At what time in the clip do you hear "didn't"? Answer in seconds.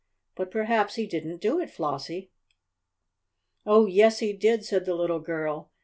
1.05-1.41